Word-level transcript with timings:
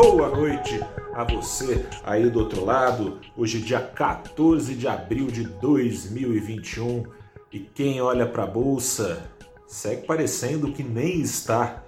boa 0.00 0.28
noite 0.28 0.78
a 1.12 1.24
você 1.24 1.84
aí 2.04 2.30
do 2.30 2.38
outro 2.38 2.64
lado. 2.64 3.18
Hoje, 3.36 3.60
dia 3.60 3.80
14 3.80 4.76
de 4.76 4.86
abril 4.86 5.26
de 5.26 5.42
2021, 5.42 7.02
e 7.52 7.58
quem 7.58 8.00
olha 8.00 8.24
para 8.24 8.44
a 8.44 8.46
bolsa 8.46 9.28
segue 9.66 10.06
parecendo 10.06 10.70
que 10.70 10.84
nem 10.84 11.20
está 11.20 11.82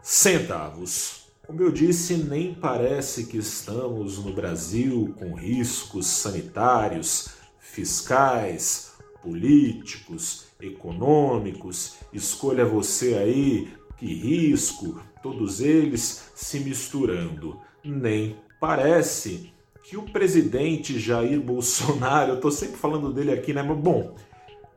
centavos. 0.00 1.26
Como 1.44 1.60
eu 1.62 1.72
disse, 1.72 2.14
nem 2.14 2.54
parece 2.54 3.26
que 3.26 3.38
estamos 3.38 4.24
no 4.24 4.32
Brasil 4.32 5.12
com 5.18 5.34
riscos 5.34 6.06
sanitários, 6.06 7.30
fiscais, 7.76 8.94
políticos, 9.22 10.46
econômicos, 10.58 11.96
escolha 12.10 12.64
você 12.64 13.14
aí, 13.14 13.68
que 13.98 14.06
risco, 14.06 14.98
todos 15.22 15.60
eles 15.60 16.30
se 16.34 16.60
misturando. 16.60 17.60
Nem 17.84 18.36
parece 18.58 19.52
que 19.84 19.94
o 19.94 20.10
presidente 20.10 20.98
Jair 20.98 21.38
Bolsonaro, 21.38 22.32
eu 22.32 22.36
estou 22.36 22.50
sempre 22.50 22.76
falando 22.78 23.12
dele 23.12 23.30
aqui, 23.30 23.52
né? 23.52 23.62
Mas 23.62 23.78
bom, 23.78 24.16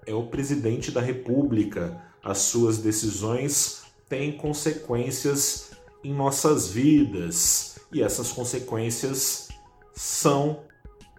é 0.06 0.14
o 0.14 0.28
presidente 0.28 0.92
da 0.92 1.00
República. 1.00 2.04
As 2.22 2.40
suas 2.40 2.80
decisões 2.80 3.84
têm 4.10 4.34
consequências 4.34 5.72
em 6.04 6.14
nossas 6.14 6.70
vidas 6.70 7.80
e 7.94 8.04
essas 8.04 8.30
consequências 8.30 9.48
são, 9.94 10.64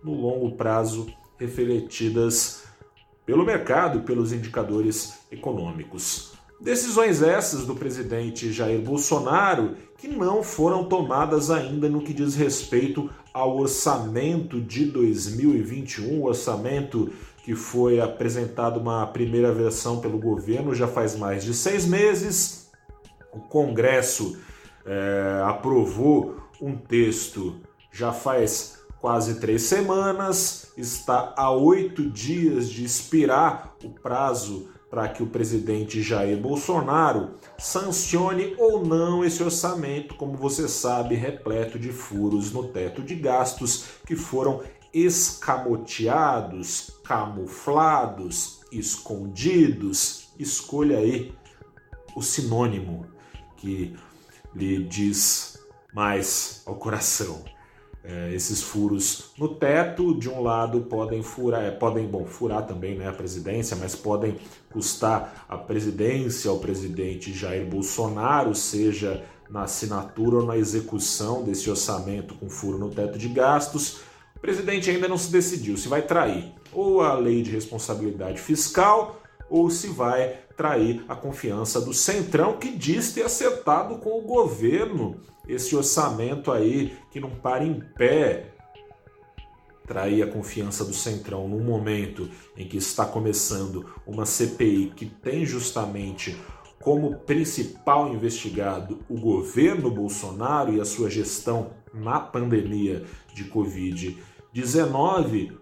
no 0.05 0.15
longo 0.15 0.53
prazo, 0.57 1.07
refletidas 1.41 2.63
pelo 3.25 3.45
mercado, 3.45 4.03
pelos 4.03 4.33
indicadores 4.33 5.21
econômicos. 5.33 6.33
Decisões 6.61 7.23
essas 7.23 7.65
do 7.65 7.75
presidente 7.75 8.53
Jair 8.53 8.83
Bolsonaro 8.83 9.75
que 9.97 10.07
não 10.07 10.43
foram 10.43 10.85
tomadas 10.85 11.51
ainda 11.51 11.89
no 11.89 12.03
que 12.03 12.13
diz 12.13 12.35
respeito 12.35 13.11
ao 13.33 13.59
orçamento 13.59 14.61
de 14.61 14.85
2021, 14.85 16.21
o 16.21 16.27
orçamento 16.27 17.11
que 17.43 17.55
foi 17.55 18.01
apresentado 18.01 18.79
uma 18.79 19.07
primeira 19.07 19.53
versão 19.53 20.01
pelo 20.01 20.19
governo 20.19 20.75
já 20.75 20.87
faz 20.87 21.17
mais 21.17 21.43
de 21.43 21.55
seis 21.55 21.87
meses. 21.87 22.71
O 23.33 23.41
Congresso 23.41 24.39
é, 24.85 25.43
aprovou 25.45 26.37
um 26.61 26.77
texto 26.77 27.57
já 27.93 28.13
faz 28.13 28.80
quase 29.01 29.41
três 29.41 29.63
semanas, 29.63 30.73
está 30.77 31.33
a 31.37 31.51
oito 31.51 32.09
dias 32.09 32.69
de 32.69 32.85
expirar 32.85 33.75
o 33.83 33.89
prazo 33.91 34.69
para 34.91 35.09
que 35.09 35.23
o 35.23 35.27
presidente 35.27 36.03
Jair 36.03 36.37
Bolsonaro 36.37 37.37
sancione 37.57 38.55
ou 38.59 38.85
não 38.85 39.25
esse 39.25 39.43
orçamento, 39.43 40.15
como 40.17 40.37
você 40.37 40.69
sabe, 40.69 41.15
repleto 41.15 41.79
de 41.79 41.93
furos 41.93 42.53
no 42.53 42.69
teto 42.69 43.01
de 43.01 43.15
gastos 43.15 43.85
que 44.05 44.17
foram 44.17 44.61
escamoteados, 44.93 46.91
camuflados, 47.05 48.61
escondidos. 48.73 50.29
Escolha 50.39 50.99
aí 50.99 51.33
o 52.17 52.23
sinônimo 52.23 53.07
que 53.57 53.97
lhe 54.55 54.85
diz 54.85 55.59
mais 55.95 56.63
ao 56.67 56.75
coração. 56.75 57.45
É, 58.03 58.33
esses 58.33 58.63
furos 58.63 59.33
no 59.37 59.49
teto, 59.57 60.19
de 60.19 60.29
um 60.29 60.41
lado, 60.41 60.81
podem 60.83 61.23
furar, 61.23 61.63
é, 61.63 61.71
podem 61.71 62.07
bom, 62.07 62.25
furar 62.25 62.67
também 62.67 62.97
né, 62.97 63.07
a 63.07 63.13
presidência, 63.13 63.77
mas 63.77 63.95
podem 63.95 64.37
custar 64.73 65.45
a 65.47 65.59
presidência 65.59 66.51
ao 66.51 66.59
presidente 66.59 67.33
Jair 67.33 67.67
Bolsonaro, 67.67 68.55
seja 68.55 69.23
na 69.51 69.65
assinatura 69.65 70.37
ou 70.37 70.47
na 70.47 70.57
execução 70.57 71.43
desse 71.43 71.69
orçamento 71.69 72.35
com 72.37 72.49
furo 72.49 72.79
no 72.79 72.89
teto 72.89 73.19
de 73.19 73.29
gastos. 73.29 73.99
O 74.35 74.41
presidente 74.41 74.89
ainda 74.89 75.07
não 75.07 75.19
se 75.19 75.31
decidiu 75.31 75.77
se 75.77 75.89
vai 75.89 76.01
trair 76.01 76.55
ou 76.73 77.03
a 77.03 77.15
lei 77.15 77.43
de 77.43 77.51
responsabilidade 77.51 78.41
fiscal 78.41 79.20
ou 79.51 79.69
se 79.69 79.89
vai 79.89 80.39
trair 80.57 81.05
a 81.09 81.17
confiança 81.17 81.81
do 81.81 81.93
Centrão, 81.93 82.57
que 82.57 82.71
diz 82.71 83.13
ter 83.13 83.23
acertado 83.23 83.99
com 83.99 84.17
o 84.19 84.23
governo 84.23 85.21
esse 85.49 85.75
orçamento 85.75 86.53
aí 86.53 86.97
que 87.11 87.19
não 87.19 87.31
para 87.31 87.65
em 87.65 87.81
pé. 87.81 88.53
Trair 89.87 90.23
a 90.23 90.27
confiança 90.29 90.85
do 90.85 90.93
Centrão 90.95 91.49
num 91.49 91.65
momento 91.65 92.31
em 92.57 92.69
que 92.69 92.77
está 92.77 93.05
começando 93.05 93.85
uma 94.07 94.25
CPI 94.25 94.93
que 94.95 95.07
tem 95.07 95.45
justamente 95.45 96.39
como 96.81 97.19
principal 97.19 98.13
investigado 98.13 99.01
o 99.09 99.19
governo 99.19 99.91
Bolsonaro 99.91 100.73
e 100.73 100.81
a 100.81 100.85
sua 100.85 101.11
gestão 101.11 101.73
na 101.93 102.21
pandemia 102.21 103.05
de 103.35 103.45
Covid-19, 103.45 105.59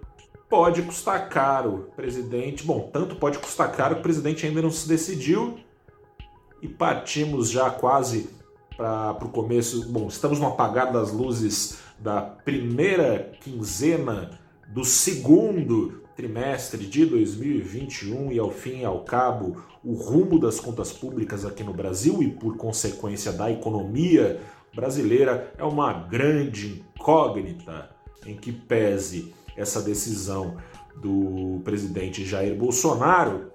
pode 0.48 0.82
custar 0.82 1.28
caro. 1.28 1.90
Presidente, 1.94 2.64
bom, 2.64 2.88
tanto 2.92 3.16
pode 3.16 3.38
custar 3.38 3.70
caro 3.72 3.96
que 3.96 4.00
o 4.00 4.02
presidente 4.02 4.46
ainda 4.46 4.62
não 4.62 4.70
se 4.70 4.88
decidiu 4.88 5.58
e 6.62 6.68
partimos 6.68 7.50
já 7.50 7.70
quase 7.70 8.30
para 8.76 9.24
o 9.24 9.28
começo. 9.28 9.88
Bom, 9.90 10.08
estamos 10.08 10.38
no 10.38 10.46
apagar 10.46 10.92
das 10.92 11.12
luzes 11.12 11.78
da 11.98 12.20
primeira 12.20 13.32
quinzena 13.40 14.38
do 14.68 14.84
segundo 14.84 16.02
trimestre 16.16 16.86
de 16.86 17.06
2021 17.06 18.32
e 18.32 18.38
ao 18.38 18.50
fim 18.50 18.80
e 18.80 18.84
ao 18.84 19.04
cabo 19.04 19.62
o 19.84 19.94
rumo 19.94 20.38
das 20.38 20.58
contas 20.58 20.92
públicas 20.92 21.44
aqui 21.44 21.62
no 21.62 21.72
Brasil 21.72 22.22
e 22.22 22.30
por 22.30 22.56
consequência 22.56 23.32
da 23.32 23.50
economia 23.50 24.40
brasileira 24.74 25.52
é 25.56 25.64
uma 25.64 25.92
grande 25.92 26.84
incógnita 26.96 27.90
em 28.26 28.36
que 28.36 28.52
pese 28.52 29.32
essa 29.58 29.82
decisão 29.82 30.56
do 30.96 31.60
presidente 31.64 32.24
Jair 32.24 32.56
Bolsonaro 32.56 33.52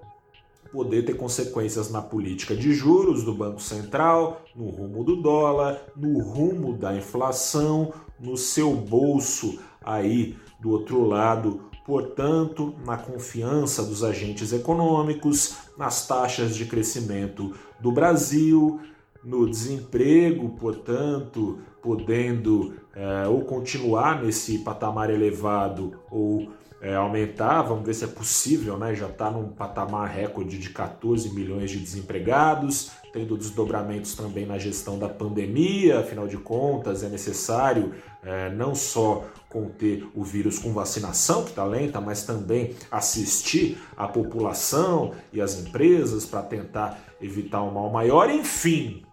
poder 0.71 1.05
ter 1.05 1.13
consequências 1.13 1.91
na 1.91 2.01
política 2.01 2.55
de 2.55 2.73
juros 2.73 3.23
do 3.23 3.33
Banco 3.33 3.61
Central, 3.61 4.41
no 4.55 4.69
rumo 4.69 5.03
do 5.03 5.21
dólar, 5.21 5.79
no 5.95 6.19
rumo 6.19 6.75
da 6.75 6.95
inflação, 6.95 7.93
no 8.19 8.35
seu 8.35 8.73
bolso 8.73 9.59
aí 9.83 10.35
do 10.59 10.71
outro 10.71 11.05
lado, 11.05 11.69
portanto, 11.85 12.73
na 12.83 12.97
confiança 12.97 13.83
dos 13.83 14.03
agentes 14.03 14.51
econômicos, 14.51 15.57
nas 15.77 16.07
taxas 16.07 16.55
de 16.55 16.65
crescimento 16.65 17.53
do 17.79 17.91
Brasil, 17.91 18.79
no 19.23 19.49
desemprego, 19.49 20.49
portanto, 20.49 21.59
podendo 21.81 22.75
é, 22.95 23.27
ou 23.27 23.41
continuar 23.41 24.21
nesse 24.21 24.59
patamar 24.59 25.09
elevado 25.09 25.99
ou 26.11 26.49
é, 26.83 26.95
aumentar, 26.95 27.61
vamos 27.61 27.85
ver 27.85 27.93
se 27.93 28.03
é 28.03 28.07
possível, 28.07 28.77
né? 28.77 28.93
Já 28.93 29.07
está 29.07 29.31
num 29.31 29.47
patamar 29.47 30.09
recorde 30.09 30.57
de 30.57 30.69
14 30.69 31.33
milhões 31.33 31.71
de 31.71 31.79
desempregados, 31.79 32.91
tendo 33.13 33.37
desdobramentos 33.37 34.15
também 34.15 34.45
na 34.45 34.57
gestão 34.57 34.99
da 34.99 35.07
pandemia, 35.07 35.99
afinal 35.99 36.27
de 36.27 36.35
contas, 36.35 37.01
é 37.01 37.07
necessário 37.07 37.93
é, 38.21 38.49
não 38.49 38.75
só 38.75 39.25
conter 39.47 40.05
o 40.13 40.23
vírus 40.23 40.59
com 40.59 40.73
vacinação, 40.73 41.43
que 41.43 41.51
está 41.51 41.63
lenta, 41.63 42.01
mas 42.01 42.23
também 42.23 42.75
assistir 42.91 43.77
a 43.95 44.07
população 44.07 45.13
e 45.31 45.39
as 45.39 45.57
empresas 45.59 46.25
para 46.25 46.41
tentar 46.41 46.99
evitar 47.21 47.63
um 47.63 47.71
mal 47.71 47.89
maior. 47.91 48.29
Enfim, 48.29 49.03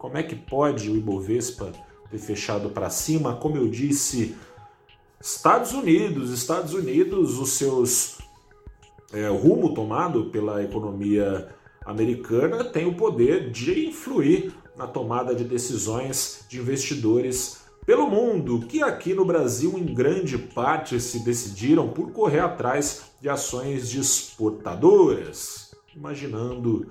como 0.00 0.16
é 0.16 0.22
que 0.22 0.34
pode 0.34 0.90
o 0.90 0.96
Ibovespa 0.96 1.72
ter 2.10 2.16
fechado 2.16 2.70
para 2.70 2.88
cima? 2.88 3.36
Como 3.36 3.58
eu 3.58 3.68
disse, 3.68 4.34
Estados 5.20 5.72
Unidos, 5.72 6.30
Estados 6.30 6.72
Unidos, 6.72 7.38
os 7.38 7.50
seus 7.50 8.16
é, 9.12 9.28
o 9.28 9.36
rumo 9.36 9.74
tomado 9.74 10.30
pela 10.30 10.62
economia 10.62 11.54
americana 11.84 12.64
tem 12.64 12.86
o 12.86 12.94
poder 12.94 13.50
de 13.50 13.88
influir 13.88 14.54
na 14.74 14.86
tomada 14.86 15.34
de 15.34 15.44
decisões 15.44 16.46
de 16.48 16.58
investidores 16.58 17.60
pelo 17.84 18.08
mundo, 18.08 18.60
que 18.60 18.82
aqui 18.82 19.12
no 19.12 19.26
Brasil 19.26 19.76
em 19.76 19.84
grande 19.84 20.38
parte 20.38 20.98
se 20.98 21.22
decidiram 21.22 21.90
por 21.90 22.10
correr 22.10 22.40
atrás 22.40 23.12
de 23.20 23.28
ações 23.28 23.90
de 23.90 24.00
exportadoras. 24.00 25.74
imaginando 25.94 26.90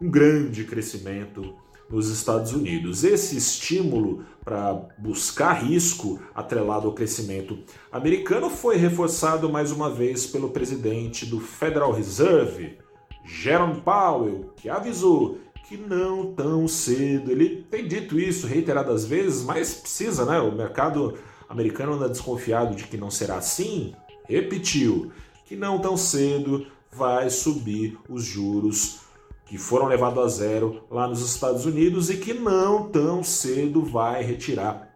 um 0.00 0.10
grande 0.10 0.64
crescimento 0.64 1.54
nos 1.90 2.08
Estados 2.08 2.52
Unidos. 2.52 3.04
Esse 3.04 3.36
estímulo 3.36 4.24
para 4.44 4.74
buscar 4.96 5.52
risco 5.52 6.20
atrelado 6.34 6.86
ao 6.86 6.94
crescimento 6.94 7.58
americano 7.90 8.48
foi 8.48 8.76
reforçado 8.76 9.50
mais 9.50 9.72
uma 9.72 9.90
vez 9.90 10.26
pelo 10.26 10.50
presidente 10.50 11.26
do 11.26 11.40
Federal 11.40 11.92
Reserve, 11.92 12.78
Jerome 13.24 13.80
Powell, 13.80 14.52
que 14.56 14.68
avisou 14.68 15.38
que 15.68 15.76
não 15.76 16.32
tão 16.32 16.66
cedo. 16.66 17.30
Ele 17.30 17.64
tem 17.70 17.86
dito 17.86 18.18
isso 18.18 18.46
reiteradas 18.46 19.04
vezes, 19.04 19.44
mas 19.44 19.74
precisa, 19.74 20.24
né? 20.24 20.40
O 20.40 20.52
mercado 20.52 21.16
americano 21.48 21.94
anda 21.94 22.08
desconfiado 22.08 22.74
de 22.74 22.84
que 22.84 22.96
não 22.96 23.10
será 23.10 23.36
assim. 23.36 23.94
Repetiu 24.28 25.12
que 25.46 25.56
não 25.56 25.78
tão 25.78 25.96
cedo 25.96 26.66
vai 26.90 27.30
subir 27.30 27.98
os 28.08 28.24
juros 28.24 29.00
que 29.50 29.58
foram 29.58 29.86
levados 29.88 30.22
a 30.22 30.28
zero 30.28 30.84
lá 30.88 31.08
nos 31.08 31.28
Estados 31.28 31.66
Unidos 31.66 32.08
e 32.08 32.18
que 32.18 32.32
não 32.32 32.88
tão 32.88 33.24
cedo 33.24 33.82
vai 33.84 34.22
retirar 34.22 34.94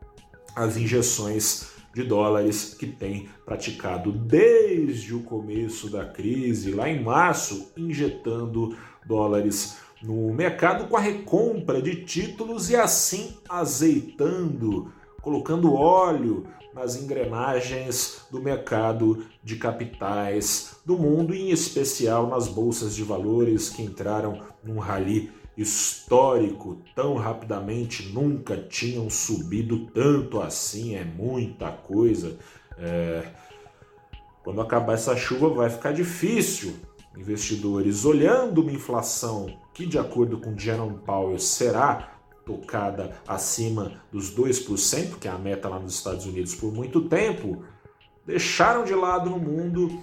as 0.54 0.76
injeções 0.76 1.70
de 1.92 2.04
dólares 2.04 2.72
que 2.72 2.86
tem 2.86 3.28
praticado 3.44 4.12
desde 4.12 5.12
o 5.12 5.24
começo 5.24 5.90
da 5.90 6.04
crise, 6.04 6.70
lá 6.70 6.88
em 6.88 7.02
março, 7.02 7.72
injetando 7.76 8.76
dólares 9.04 9.76
no 10.00 10.32
mercado 10.32 10.86
com 10.86 10.96
a 10.96 11.00
recompra 11.00 11.82
de 11.82 12.04
títulos 12.04 12.70
e 12.70 12.76
assim 12.76 13.36
azeitando, 13.48 14.92
colocando 15.20 15.74
óleo 15.74 16.46
nas 16.74 16.96
engrenagens 16.96 18.26
do 18.30 18.42
mercado 18.42 19.24
de 19.42 19.56
capitais 19.56 20.76
do 20.84 20.98
mundo, 20.98 21.34
em 21.34 21.50
especial 21.50 22.26
nas 22.26 22.48
bolsas 22.48 22.94
de 22.94 23.02
valores 23.02 23.70
que 23.70 23.82
entraram 23.82 24.42
num 24.62 24.78
rally 24.78 25.32
histórico 25.56 26.78
tão 26.94 27.14
rapidamente, 27.14 28.12
nunca 28.12 28.56
tinham 28.56 29.08
subido 29.08 29.86
tanto 29.86 30.40
assim, 30.40 30.96
é 30.96 31.04
muita 31.04 31.70
coisa. 31.70 32.36
É... 32.76 33.24
Quando 34.42 34.60
acabar 34.60 34.94
essa 34.94 35.16
chuva 35.16 35.48
vai 35.48 35.70
ficar 35.70 35.92
difícil. 35.92 36.74
Investidores 37.16 38.04
olhando 38.04 38.60
uma 38.60 38.72
inflação 38.72 39.46
que, 39.72 39.86
de 39.86 39.96
acordo 39.96 40.38
com 40.38 40.58
Jerome 40.58 40.98
Powell, 40.98 41.38
será 41.38 42.13
tocada 42.44 43.16
acima 43.26 44.00
dos 44.12 44.34
2%, 44.34 45.18
que 45.18 45.28
é 45.28 45.30
a 45.30 45.38
meta 45.38 45.68
lá 45.68 45.78
nos 45.78 45.94
Estados 45.94 46.26
Unidos 46.26 46.54
por 46.54 46.72
muito 46.72 47.02
tempo, 47.08 47.62
deixaram 48.26 48.84
de 48.84 48.94
lado 48.94 49.30
no 49.30 49.38
mundo 49.38 50.02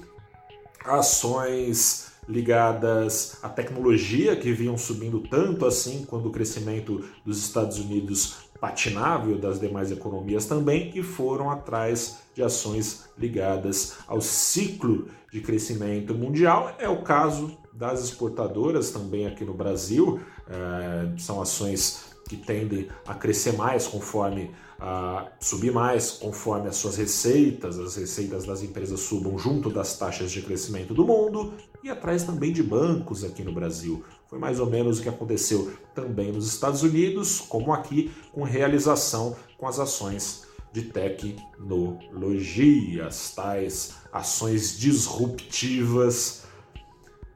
ações 0.86 2.12
ligadas 2.28 3.38
à 3.42 3.50
tecnologia 3.50 4.36
que 4.36 4.52
vinham 4.54 4.78
subindo 4.78 5.20
tanto 5.22 5.66
assim 5.66 6.06
quando 6.06 6.28
o 6.28 6.32
crescimento 6.32 7.04
dos 7.26 7.40
Estados 7.40 7.80
Unidos 7.80 8.50
patinável 8.60 9.40
das 9.40 9.60
demais 9.60 9.92
economias 9.92 10.46
também 10.46 10.92
e 10.94 11.02
foram 11.02 11.50
atrás 11.50 12.20
de 12.36 12.44
ações 12.44 13.10
ligadas 13.18 13.98
ao 14.08 14.22
ciclo 14.22 15.08
de 15.32 15.42
crescimento 15.42 16.14
mundial. 16.14 16.76
É 16.78 16.88
o 16.88 17.02
caso 17.02 17.58
das 17.74 18.04
exportadoras 18.04 18.92
também 18.92 19.26
aqui 19.26 19.44
no 19.44 19.54
Brasil, 19.54 20.22
é, 20.48 21.18
são 21.18 21.42
ações 21.42 22.11
que 22.32 22.38
tendem 22.38 22.88
a 23.06 23.14
crescer 23.14 23.52
mais 23.58 23.86
conforme 23.86 24.52
a 24.80 25.28
subir 25.40 25.74
mais 25.74 26.12
conforme 26.12 26.70
as 26.70 26.78
suas 26.78 26.96
receitas, 26.96 27.78
as 27.78 27.98
receitas 27.98 28.46
das 28.46 28.64
empresas 28.64 29.02
subam 29.02 29.38
junto 29.38 29.70
das 29.70 29.98
taxas 29.98 30.32
de 30.32 30.42
crescimento 30.42 30.94
do 30.94 31.06
mundo 31.06 31.54
e 31.84 31.90
atrás 31.90 32.24
também 32.24 32.54
de 32.54 32.64
bancos 32.64 33.26
aqui 33.26 33.44
no 33.44 33.52
Brasil. 33.52 34.02
Foi 34.28 34.40
mais 34.40 34.62
ou 34.62 34.66
menos 34.66 35.00
o 35.00 35.04
que 35.04 35.10
aconteceu 35.10 35.74
também 35.94 36.32
nos 36.32 36.48
Estados 36.48 36.84
Unidos, 36.84 37.42
como 37.42 37.74
aqui, 37.74 38.10
com 38.32 38.44
realização 38.44 39.36
com 39.58 39.68
as 39.68 39.78
ações 39.78 40.48
de 40.72 40.84
tecnologia, 40.84 43.08
as 43.08 43.36
tais 43.36 43.96
ações 44.12 44.80
disruptivas, 44.80 46.44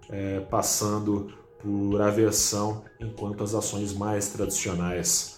é, 0.10 0.40
passando 0.40 1.45
por 1.60 2.02
aversão, 2.02 2.84
enquanto 3.00 3.44
as 3.44 3.54
ações 3.54 3.94
mais 3.94 4.30
tradicionais 4.30 5.36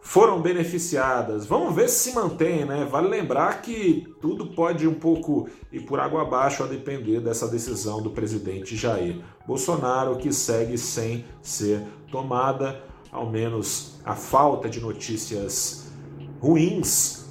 foram 0.00 0.40
beneficiadas. 0.40 1.46
Vamos 1.46 1.74
ver 1.74 1.88
se 1.88 2.10
se 2.10 2.14
mantém, 2.14 2.64
né? 2.64 2.84
Vale 2.84 3.08
lembrar 3.08 3.60
que 3.62 4.06
tudo 4.20 4.46
pode 4.46 4.88
um 4.88 4.94
pouco 4.94 5.48
ir 5.70 5.80
por 5.80 6.00
água 6.00 6.22
abaixo 6.22 6.64
a 6.64 6.66
depender 6.66 7.20
dessa 7.20 7.46
decisão 7.46 8.02
do 8.02 8.10
presidente 8.10 8.76
Jair 8.76 9.22
Bolsonaro, 9.46 10.16
que 10.16 10.32
segue 10.32 10.76
sem 10.78 11.24
ser 11.42 11.82
tomada, 12.10 12.82
ao 13.12 13.30
menos 13.30 14.00
a 14.04 14.14
falta 14.14 14.68
de 14.68 14.80
notícias 14.80 15.92
ruins. 16.40 17.28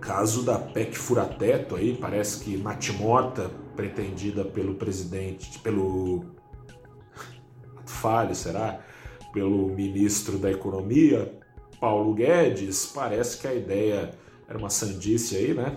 Caso 0.00 0.42
da 0.42 0.58
PEC 0.58 0.96
furateto 0.96 1.74
aí, 1.74 1.96
parece 1.96 2.44
que 2.44 2.56
natimorta 2.56 3.50
pretendida 3.74 4.44
pelo 4.44 4.74
presidente, 4.74 5.58
pelo 5.58 6.24
será? 8.34 8.80
Pelo 9.32 9.68
ministro 9.68 10.38
da 10.38 10.50
Economia, 10.50 11.38
Paulo 11.80 12.14
Guedes, 12.14 12.86
parece 12.86 13.38
que 13.38 13.46
a 13.46 13.54
ideia 13.54 14.10
era 14.48 14.58
uma 14.58 14.70
sandice 14.70 15.36
aí, 15.36 15.54
né? 15.54 15.76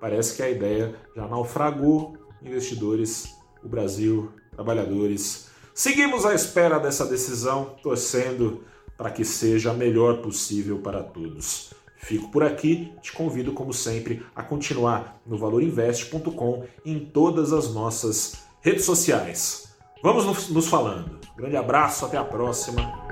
Parece 0.00 0.36
que 0.36 0.42
a 0.42 0.50
ideia 0.50 0.94
já 1.14 1.26
naufragou. 1.26 2.16
Investidores, 2.42 3.34
o 3.62 3.68
Brasil, 3.68 4.32
trabalhadores. 4.52 5.48
Seguimos 5.74 6.24
à 6.24 6.34
espera 6.34 6.78
dessa 6.78 7.04
decisão, 7.04 7.76
torcendo 7.82 8.64
para 8.96 9.10
que 9.10 9.24
seja 9.24 9.70
a 9.70 9.74
melhor 9.74 10.22
possível 10.22 10.78
para 10.78 11.02
todos. 11.02 11.72
Fico 11.96 12.30
por 12.30 12.42
aqui, 12.44 12.92
te 13.02 13.12
convido, 13.12 13.52
como 13.52 13.72
sempre, 13.72 14.24
a 14.34 14.42
continuar 14.42 15.20
no 15.26 15.36
valorinvest.com 15.36 16.64
em 16.84 16.98
todas 17.00 17.52
as 17.52 17.74
nossas 17.74 18.44
redes 18.60 18.84
sociais. 18.84 19.67
Vamos 20.02 20.48
nos 20.50 20.68
falando. 20.68 21.18
Grande 21.36 21.56
abraço, 21.56 22.06
até 22.06 22.16
a 22.16 22.24
próxima. 22.24 23.07